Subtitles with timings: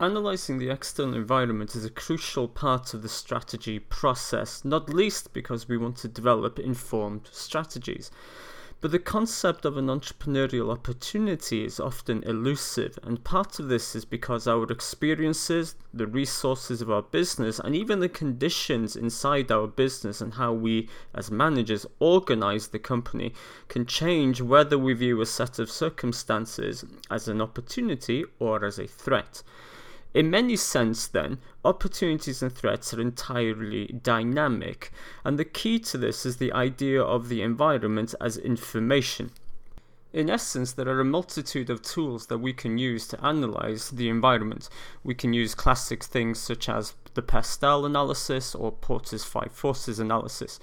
[0.00, 5.68] analysing the external environment is a crucial part of the strategy process, not least because
[5.68, 8.10] we want to develop informed strategies.
[8.80, 14.04] But the concept of an entrepreneurial opportunity is often elusive, and part of this is
[14.04, 20.20] because our experiences, the resources of our business, and even the conditions inside our business
[20.20, 23.34] and how we, as managers, organize the company
[23.66, 28.86] can change whether we view a set of circumstances as an opportunity or as a
[28.86, 29.42] threat.
[30.14, 34.90] In many sense, then, opportunities and threats are entirely dynamic,
[35.24, 39.30] and the key to this is the idea of the environment as information.
[40.10, 44.08] In essence, there are a multitude of tools that we can use to analyze the
[44.08, 44.70] environment.
[45.04, 50.58] We can use classic things such as the PESTEL analysis or Porter's Five Forces analysis.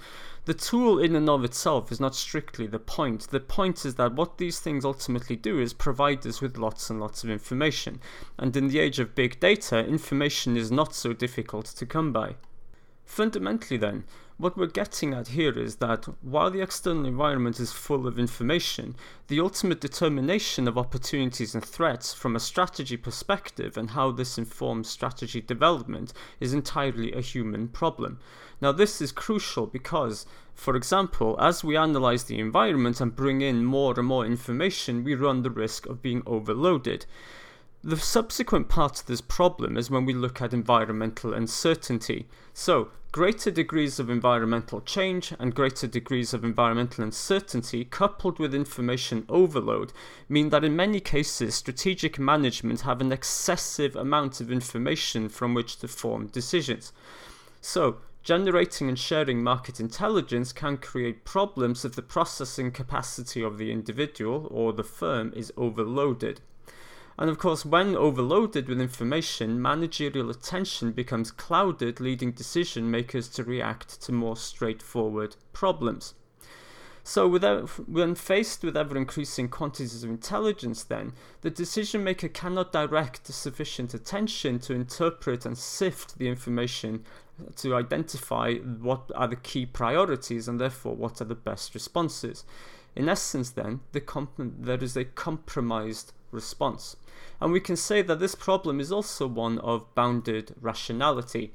[0.46, 3.22] The tool in and of itself is not strictly the point.
[3.30, 7.00] The point is that what these things ultimately do is provide us with lots and
[7.00, 8.00] lots of information.
[8.38, 12.36] And in the age of big data, information is not so difficult to come by.
[13.06, 14.04] Fundamentally, then,
[14.36, 18.94] what we're getting at here is that while the external environment is full of information,
[19.28, 24.90] the ultimate determination of opportunities and threats from a strategy perspective and how this informs
[24.90, 28.18] strategy development is entirely a human problem.
[28.60, 33.64] Now, this is crucial because, for example, as we analyze the environment and bring in
[33.64, 37.06] more and more information, we run the risk of being overloaded.
[37.86, 42.26] The subsequent part of this problem is when we look at environmental uncertainty.
[42.52, 49.24] So, greater degrees of environmental change and greater degrees of environmental uncertainty, coupled with information
[49.28, 49.92] overload,
[50.28, 55.76] mean that in many cases strategic management have an excessive amount of information from which
[55.76, 56.92] to form decisions.
[57.60, 63.70] So, generating and sharing market intelligence can create problems if the processing capacity of the
[63.70, 66.40] individual or the firm is overloaded.
[67.18, 73.44] And of course, when overloaded with information, managerial attention becomes clouded, leading decision makers to
[73.44, 76.14] react to more straightforward problems.
[77.08, 77.38] So,
[77.86, 83.94] when faced with ever increasing quantities of intelligence, then, the decision maker cannot direct sufficient
[83.94, 87.04] attention to interpret and sift the information
[87.56, 92.44] to identify what are the key priorities and therefore what are the best responses.
[92.96, 96.96] In essence, then, the comp- there is a compromised response.
[97.40, 101.52] And we can say that this problem is also one of bounded rationality.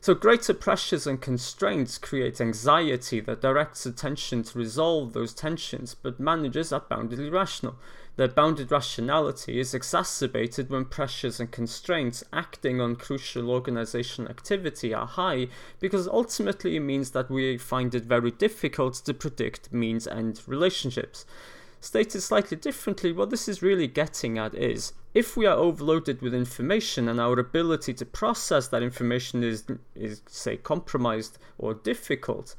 [0.00, 6.20] So, greater pressures and constraints create anxiety that directs attention to resolve those tensions, but
[6.20, 7.76] managers are boundedly rational.
[8.14, 15.06] Their bounded rationality is exacerbated when pressures and constraints acting on crucial organizational activity are
[15.06, 15.48] high,
[15.80, 21.26] because ultimately it means that we find it very difficult to predict means end relationships.
[21.80, 26.34] Stated slightly differently, what this is really getting at is if we are overloaded with
[26.34, 32.56] information and our ability to process that information is, is say, compromised or difficult,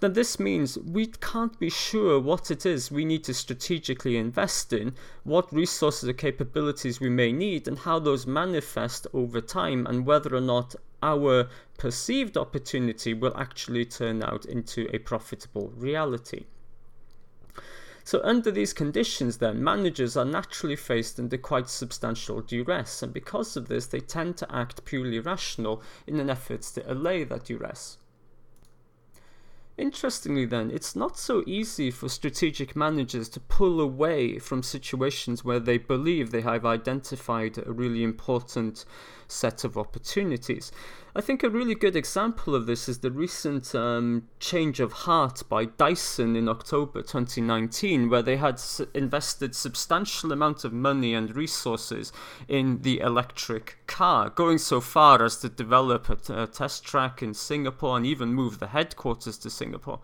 [0.00, 4.72] then this means we can't be sure what it is we need to strategically invest
[4.72, 4.94] in,
[5.24, 10.34] what resources or capabilities we may need, and how those manifest over time, and whether
[10.34, 11.48] or not our
[11.78, 16.46] perceived opportunity will actually turn out into a profitable reality.
[18.06, 23.56] So, under these conditions, then, managers are naturally faced under quite substantial duress, and because
[23.56, 27.96] of this, they tend to act purely rational in an effort to allay that duress.
[29.78, 35.58] Interestingly, then, it's not so easy for strategic managers to pull away from situations where
[35.58, 38.84] they believe they have identified a really important
[39.34, 40.72] set of opportunities.
[41.16, 45.42] I think a really good example of this is the recent um, change of heart
[45.48, 48.60] by Dyson in October 2019, where they had
[48.94, 52.12] invested substantial amount of money and resources
[52.48, 57.22] in the electric car, going so far as to develop a, t- a test track
[57.22, 60.00] in Singapore and even move the headquarters to Singapore.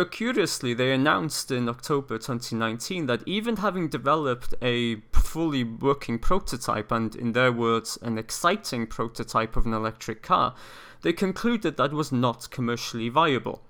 [0.00, 6.90] But curiously, they announced in October 2019 that even having developed a fully working prototype,
[6.90, 10.54] and in their words, an exciting prototype of an electric car,
[11.02, 13.60] they concluded that was not commercially viable.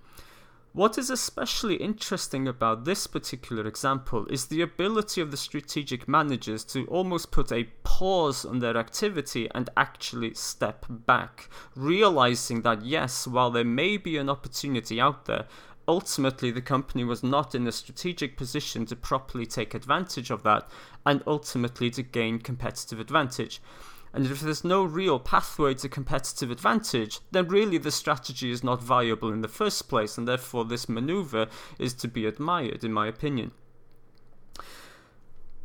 [0.72, 6.62] What is especially interesting about this particular example is the ability of the strategic managers
[6.66, 13.26] to almost put a pause on their activity and actually step back, realizing that yes,
[13.26, 15.46] while there may be an opportunity out there,
[15.90, 20.70] ultimately the company was not in a strategic position to properly take advantage of that
[21.04, 23.60] and ultimately to gain competitive advantage.
[24.12, 28.80] And if there's no real pathway to competitive advantage, then really the strategy is not
[28.80, 33.08] viable in the first place, and therefore this maneuver is to be admired, in my
[33.08, 33.50] opinion.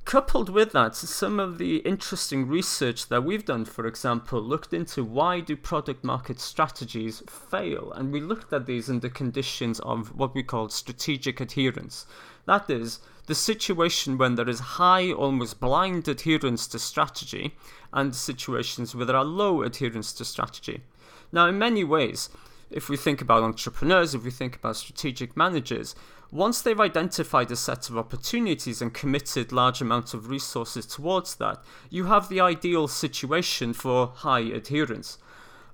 [0.05, 5.03] Coupled with that, some of the interesting research that we've done, for example, looked into
[5.03, 10.35] why do product market strategies fail, and we looked at these the conditions of what
[10.35, 12.05] we call strategic adherence.
[12.45, 17.55] That is, the situation when there is high, almost blind adherence to strategy,
[17.91, 20.83] and situations where there are low adherence to strategy.
[21.31, 22.29] Now, in many ways,
[22.69, 25.95] if we think about entrepreneurs, if we think about strategic managers,
[26.31, 31.63] once they've identified a set of opportunities and committed large amounts of resources towards that,
[31.89, 35.17] you have the ideal situation for high adherence.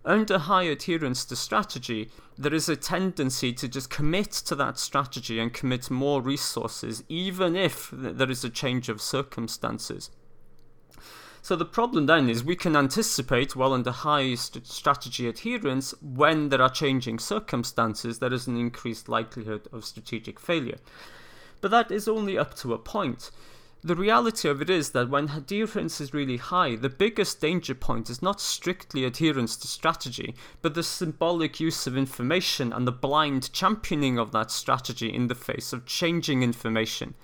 [0.03, 5.39] Under high adherence to strategy, there is a tendency to just commit to that strategy
[5.39, 10.09] and commit more resources, even if there is a change of circumstances.
[11.43, 16.49] So the problem then is we can anticipate, well, under high st- strategy adherence, when
[16.49, 20.77] there are changing circumstances, there is an increased likelihood of strategic failure.
[21.59, 23.31] But that is only up to a point.
[23.83, 28.11] The reality of it is that when adherence is really high, the biggest danger point
[28.11, 33.51] is not strictly adherence to strategy, but the symbolic use of information and the blind
[33.51, 37.15] championing of that strategy in the face of changing information.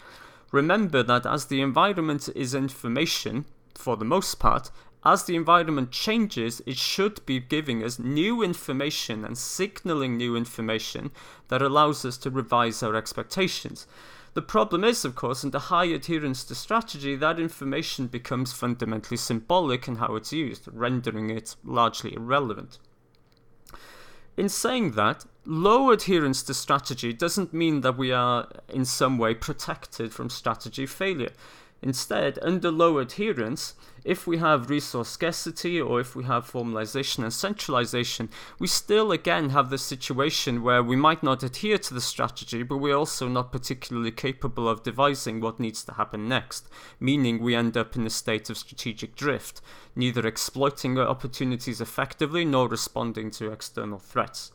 [0.51, 3.45] Remember that as the environment is information,
[3.77, 4.71] for the most part,
[5.06, 11.12] as the environment changes, it should be giving us new information and signaling new information
[11.47, 13.88] that allows us to revise our expectations.
[14.33, 19.18] The problem is, of course, in the high adherence to strategy, that information becomes fundamentally
[19.18, 22.80] symbolic in how it's used, rendering it largely irrelevant.
[24.35, 29.33] In saying that, low adherence to strategy doesn't mean that we are in some way
[29.33, 31.31] protected from strategy failure.
[31.81, 37.33] Instead, under low adherence, if we have resource scarcity or if we have formalization and
[37.33, 42.63] centralization, we still again have the situation where we might not adhere to the strategy,
[42.63, 46.68] but we're also not particularly capable of devising what needs to happen next,
[47.00, 49.62] meaning we end up in a state of strategic drift,
[49.95, 54.51] neither exploiting opportunities effectively nor responding to external threats.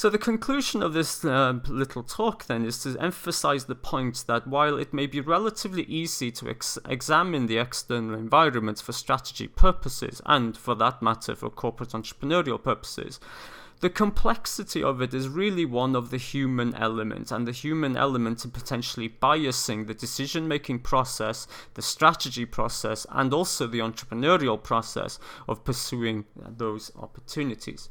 [0.00, 4.46] So, the conclusion of this uh, little talk then is to emphasize the point that
[4.46, 10.22] while it may be relatively easy to ex- examine the external environment for strategy purposes,
[10.24, 13.20] and for that matter for corporate entrepreneurial purposes,
[13.80, 18.42] the complexity of it is really one of the human element, and the human element
[18.42, 25.18] in potentially biasing the decision making process, the strategy process, and also the entrepreneurial process
[25.46, 26.24] of pursuing
[26.56, 27.90] those opportunities.